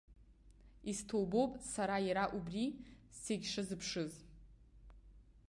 Исҭоубоуп 0.91 1.51
сара 1.71 1.97
иара 2.07 2.25
убри 2.37 2.65
сегьшазыԥшыз. 3.21 4.13